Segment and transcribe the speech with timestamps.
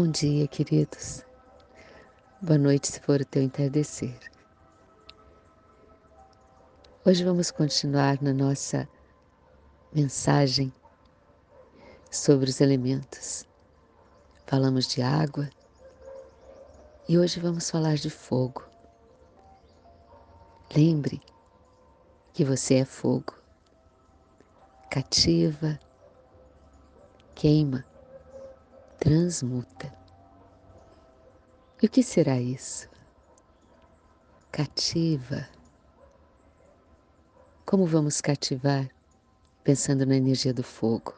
[0.00, 1.24] Bom dia, queridos.
[2.40, 4.16] Boa noite, se for o teu entardecer.
[7.04, 8.88] Hoje vamos continuar na nossa
[9.92, 10.72] mensagem
[12.12, 13.44] sobre os elementos.
[14.46, 15.50] Falamos de água
[17.08, 18.62] e hoje vamos falar de fogo.
[20.76, 21.20] Lembre
[22.32, 23.34] que você é fogo,
[24.88, 25.76] cativa,
[27.34, 27.84] queima
[28.98, 29.92] transmuta.
[31.80, 32.88] E o que será isso?
[34.50, 35.48] Cativa.
[37.64, 38.88] Como vamos cativar
[39.62, 41.14] pensando na energia do fogo?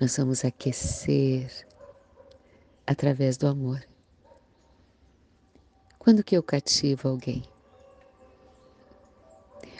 [0.00, 1.66] Nós vamos aquecer
[2.86, 3.86] através do amor.
[5.98, 7.44] Quando que eu cativo alguém?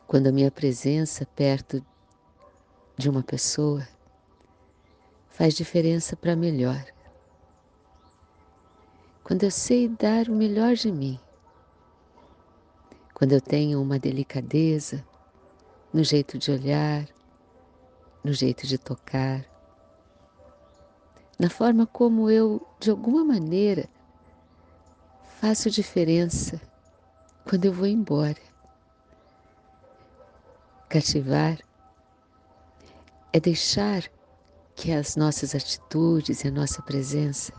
[0.07, 1.85] Quando a minha presença perto
[2.97, 3.87] de uma pessoa
[5.33, 6.85] faz diferença para melhor.
[9.25, 11.19] Quando eu sei dar o melhor de mim,
[13.15, 15.05] quando eu tenho uma delicadeza
[15.93, 17.07] no jeito de olhar,
[18.23, 19.45] no jeito de tocar,
[21.39, 23.89] na forma como eu, de alguma maneira,
[25.41, 26.61] faço diferença
[27.49, 28.41] quando eu vou embora.
[30.89, 31.59] Cativar
[33.33, 34.11] é deixar
[34.83, 37.53] que as nossas atitudes e a nossa presença,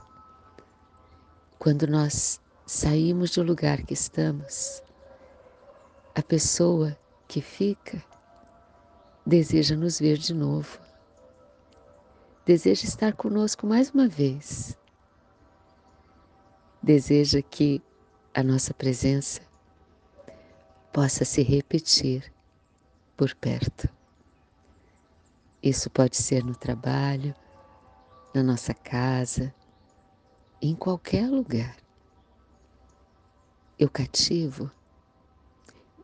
[1.57, 4.83] quando nós saímos do lugar que estamos,
[6.13, 8.03] a pessoa que fica
[9.25, 10.77] deseja nos ver de novo,
[12.45, 14.77] deseja estar conosco mais uma vez,
[16.81, 17.81] deseja que
[18.33, 19.39] a nossa presença
[20.91, 22.33] possa se repetir
[23.15, 23.87] por perto.
[25.63, 27.33] Isso pode ser no trabalho,
[28.35, 29.55] na nossa casa,
[30.61, 31.77] em qualquer lugar.
[33.79, 34.69] Eu cativo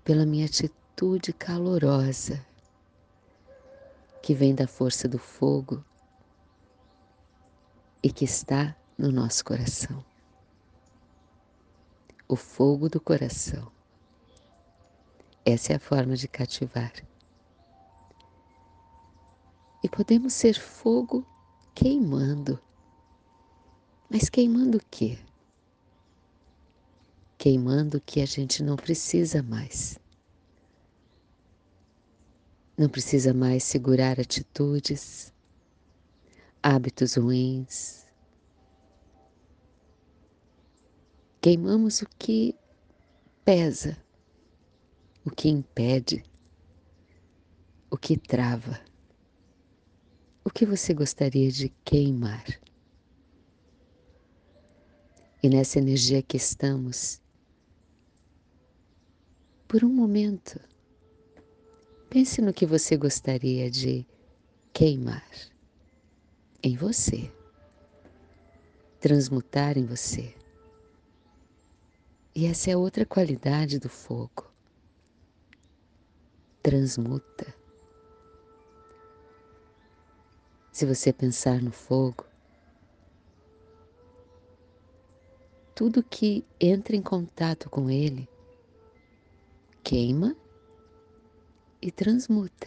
[0.01, 2.45] pela minha atitude calorosa,
[4.23, 5.83] que vem da força do fogo
[8.01, 10.06] e que está no nosso coração.
[12.29, 13.69] O fogo do coração.
[15.45, 16.94] Essa é a forma de cativar.
[19.81, 21.25] E podemos ser fogo
[21.73, 22.59] queimando.
[24.09, 25.17] Mas queimando o quê?
[27.38, 29.97] Queimando o que a gente não precisa mais.
[32.78, 35.34] Não precisa mais segurar atitudes,
[36.62, 38.06] hábitos ruins.
[41.41, 42.53] Queimamos o que
[43.45, 43.97] pesa,
[45.25, 46.23] o que impede,
[47.89, 48.88] o que trava.
[50.49, 52.43] O que você gostaria de queimar?
[55.43, 57.21] E nessa energia que estamos,
[59.67, 60.59] por um momento,
[62.09, 64.03] pense no que você gostaria de
[64.73, 65.23] queimar
[66.63, 67.31] em você,
[68.99, 70.33] transmutar em você.
[72.33, 74.51] E essa é outra qualidade do fogo.
[76.63, 77.58] Transmuta.
[80.79, 82.25] Se você pensar no fogo,
[85.75, 88.29] tudo que entra em contato com ele
[89.84, 90.34] queima
[91.81, 92.66] e transmuta.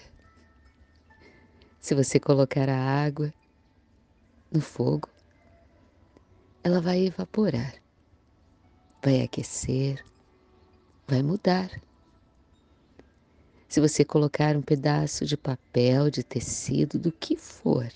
[1.81, 3.33] Se você colocar a água
[4.51, 5.09] no fogo,
[6.63, 7.77] ela vai evaporar,
[9.03, 10.05] vai aquecer,
[11.09, 11.71] vai mudar.
[13.73, 17.91] Se você colocar um pedaço de papel, de tecido, do que for,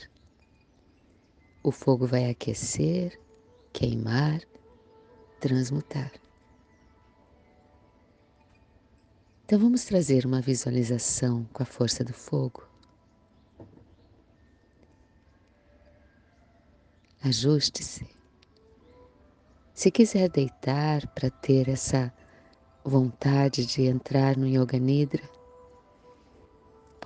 [1.62, 3.20] o fogo vai aquecer,
[3.74, 4.40] queimar,
[5.38, 6.10] transmutar.
[9.44, 12.66] Então vamos trazer uma visualização com a força do fogo.
[17.22, 18.08] Ajuste-se.
[19.74, 22.10] Se quiser deitar para ter essa
[22.82, 25.35] vontade de entrar no Yoga Nidra,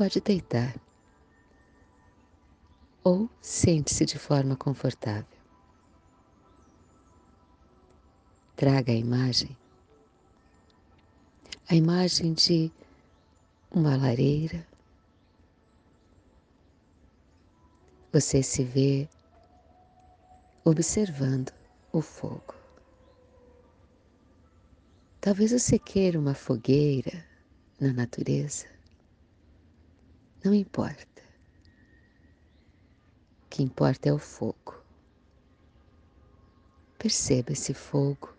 [0.01, 0.75] pode deitar
[3.05, 5.39] ou sente-se de forma confortável.
[8.57, 9.55] Traga a imagem,
[11.69, 12.73] a imagem de
[13.71, 14.67] uma lareira.
[18.11, 19.07] Você se vê
[20.65, 21.53] observando
[21.93, 22.55] o fogo.
[25.21, 27.23] Talvez você queira uma fogueira
[27.79, 28.80] na natureza.
[30.43, 31.23] Não importa.
[33.45, 34.83] O que importa é o fogo.
[36.99, 38.35] Perceba esse fogo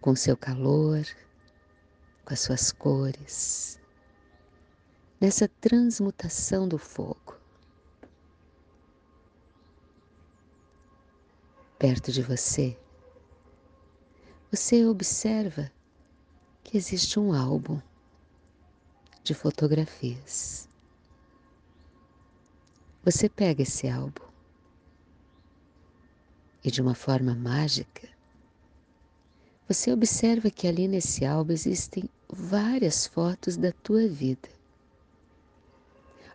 [0.00, 1.04] com seu calor,
[2.24, 3.80] com as suas cores,
[5.20, 7.34] nessa transmutação do fogo.
[11.78, 12.78] Perto de você,
[14.50, 15.72] você observa
[16.62, 17.80] que existe um álbum
[19.26, 20.68] de fotografias.
[23.02, 24.24] Você pega esse álbum
[26.62, 28.08] e, de uma forma mágica,
[29.68, 34.48] você observa que ali nesse álbum existem várias fotos da tua vida.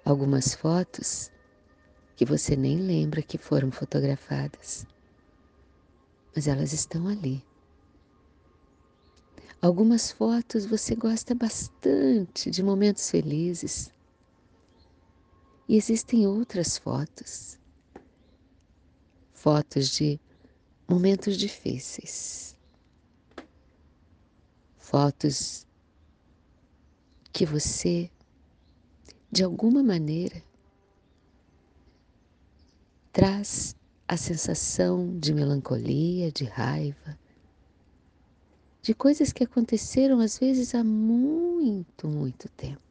[0.04, 1.32] Algumas fotos
[2.18, 4.86] que você nem lembra que foram fotografadas,
[6.36, 7.42] mas elas estão ali.
[9.64, 13.94] Algumas fotos você gosta bastante de momentos felizes.
[15.70, 17.60] E existem outras fotos,
[19.32, 20.20] fotos de
[20.90, 22.58] momentos difíceis.
[24.80, 25.64] Fotos
[27.32, 28.10] que você,
[29.32, 30.44] de alguma maneira,
[33.12, 33.76] traz
[34.08, 37.21] a sensação de melancolia, de raiva,
[38.82, 42.82] de coisas que aconteceram às vezes há muito, muito tempo.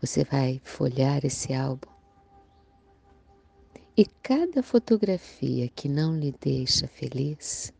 [0.00, 1.90] Você vai folhear esse álbum
[3.96, 7.72] e cada fotografia que não lhe deixa feliz,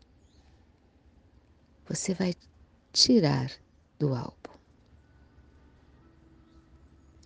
[1.87, 2.35] você vai
[2.93, 3.51] tirar
[3.97, 4.35] do álbum.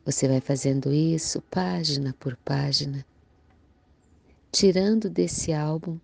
[0.06, 3.06] Você vai fazendo isso página por página,
[4.50, 6.00] tirando desse álbum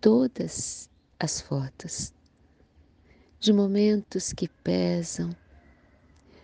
[0.00, 0.89] todas
[1.20, 2.14] as fotos
[3.38, 5.36] de momentos que pesam,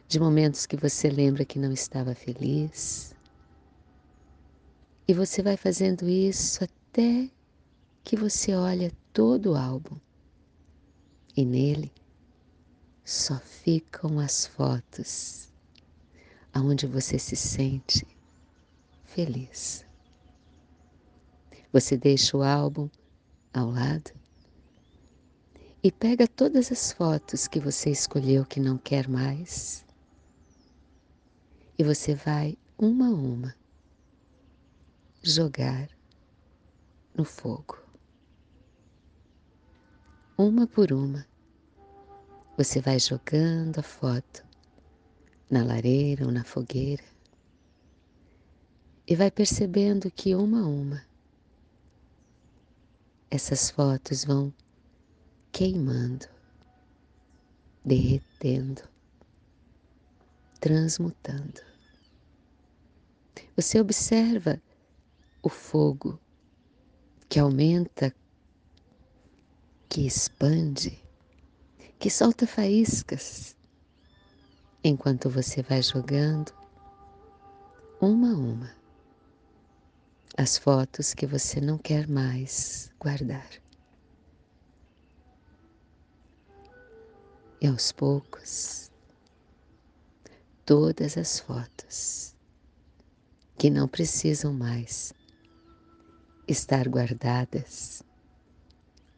[0.06, 3.14] de momentos que você lembra que não estava feliz.
[5.08, 7.30] E você vai fazendo isso até
[8.04, 9.98] que você olha todo o álbum
[11.34, 11.90] e nele
[13.04, 15.52] só ficam as fotos
[16.52, 18.06] aonde você se sente
[19.04, 19.86] feliz.
[21.72, 22.88] Você deixa o álbum
[23.52, 24.25] ao lado
[25.86, 29.86] e pega todas as fotos que você escolheu que não quer mais
[31.78, 33.54] e você vai uma a uma
[35.22, 35.88] jogar
[37.14, 37.78] no fogo
[40.36, 41.24] uma por uma.
[42.56, 44.44] Você vai jogando a foto
[45.48, 47.04] na lareira ou na fogueira
[49.06, 51.02] e vai percebendo que uma a uma
[53.30, 54.52] essas fotos vão
[55.56, 56.26] queimando,
[57.82, 58.82] derretendo,
[60.60, 61.62] transmutando.
[63.56, 64.60] Você observa
[65.42, 66.20] o fogo
[67.26, 68.14] que aumenta
[69.88, 71.02] que expande,
[71.98, 73.56] que solta faíscas,
[74.84, 76.52] enquanto você vai jogando
[77.98, 78.76] uma a uma
[80.36, 83.65] as fotos que você não quer mais guardar.
[87.66, 88.92] E aos poucos,
[90.64, 92.32] todas as fotos
[93.58, 95.12] que não precisam mais
[96.46, 98.04] estar guardadas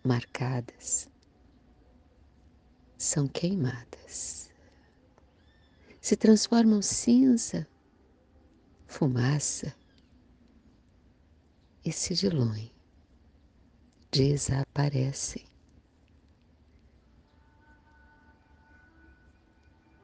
[0.03, 1.11] marcadas,
[2.97, 4.51] são queimadas,
[6.01, 7.69] se transformam cinza,
[8.87, 9.77] fumaça
[11.85, 12.73] e se diluem,
[14.11, 15.58] desaparecem.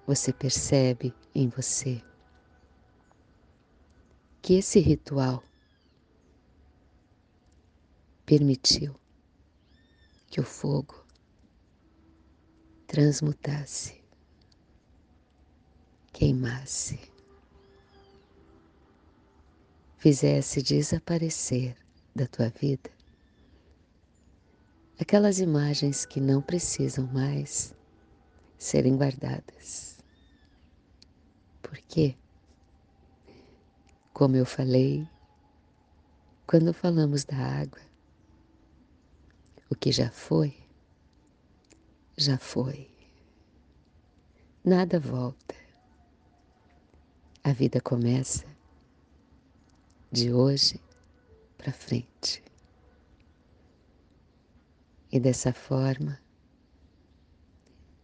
[0.07, 2.03] Você percebe em você
[4.43, 5.43] que esse ritual
[8.27, 8.95] permitiu
[10.29, 11.07] que o fogo
[12.87, 14.05] transmutasse,
[16.13, 17.01] queimasse,
[19.97, 21.77] fizesse desaparecer
[22.15, 22.91] da tua vida
[24.99, 27.75] aquelas imagens que não precisam mais
[28.59, 29.94] serem guardadas.
[31.75, 32.17] Por quê?
[34.13, 35.09] Como eu falei,
[36.47, 37.81] quando falamos da água,
[39.69, 40.57] o que já foi,
[42.17, 42.89] já foi.
[44.65, 45.57] Nada volta.
[47.43, 48.47] A vida começa
[50.13, 50.81] de hoje
[51.59, 52.41] para frente.
[55.11, 56.21] E dessa forma,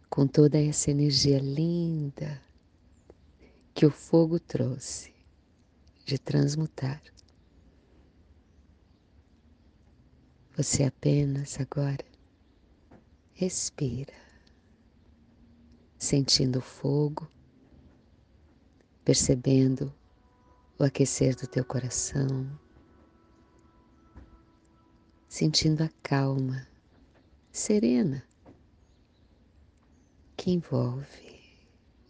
[0.09, 2.50] com toda essa energia linda
[3.73, 5.13] que o fogo trouxe
[6.05, 7.01] de transmutar,
[10.57, 12.05] Você apenas agora
[13.33, 14.13] respira,
[15.97, 17.27] sentindo o fogo,
[19.05, 19.91] percebendo
[20.77, 22.47] o aquecer do teu coração,
[25.27, 26.67] sentindo a calma
[27.51, 28.23] serena
[30.35, 31.41] que envolve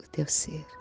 [0.03, 0.80] o teu ser.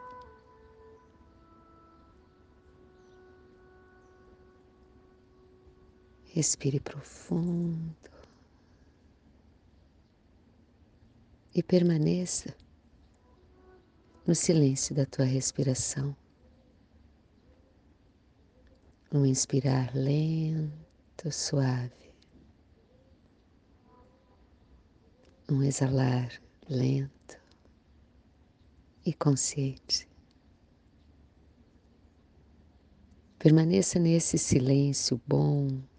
[6.32, 8.08] Respire profundo
[11.52, 12.56] e permaneça
[14.24, 16.16] no silêncio da tua respiração.
[19.12, 22.12] Um inspirar lento, suave.
[25.50, 27.40] Um exalar lento
[29.04, 30.08] e consciente.
[33.36, 35.89] Permaneça nesse silêncio bom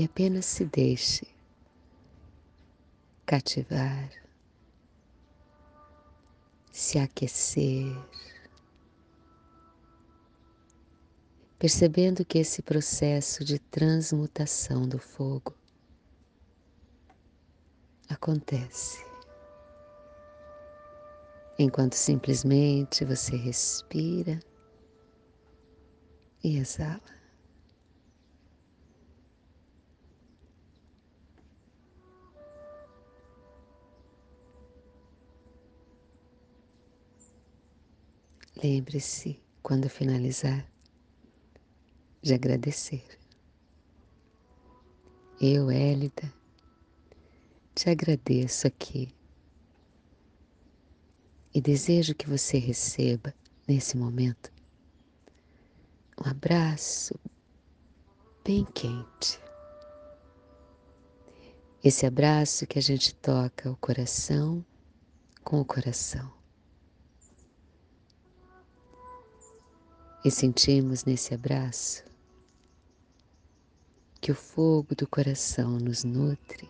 [0.00, 1.26] e apenas se deixe
[3.26, 4.10] cativar,
[6.72, 7.94] se aquecer,
[11.58, 15.54] percebendo que esse processo de transmutação do fogo
[18.08, 19.04] acontece
[21.58, 24.40] enquanto simplesmente você respira
[26.42, 27.19] e exala.
[38.62, 40.70] Lembre-se, quando finalizar,
[42.20, 43.02] de agradecer.
[45.40, 46.30] Eu, Hélida,
[47.74, 49.14] te agradeço aqui
[51.54, 53.32] e desejo que você receba
[53.66, 54.52] nesse momento
[56.22, 57.18] um abraço
[58.44, 59.40] bem quente.
[61.82, 64.62] Esse abraço que a gente toca o coração
[65.42, 66.39] com o coração.
[70.22, 72.04] E sentimos nesse abraço
[74.20, 76.68] que o fogo do coração nos nutre,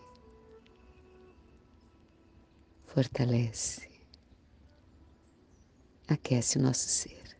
[2.86, 3.90] fortalece,
[6.06, 7.36] aquece o nosso ser.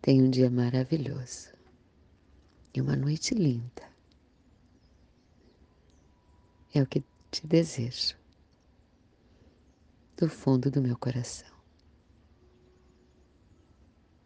[0.00, 1.52] Tenha um dia maravilhoso
[2.72, 3.82] e uma noite linda.
[6.72, 8.16] É o que te desejo
[10.16, 11.55] do fundo do meu coração.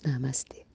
[0.05, 0.70] Namaste.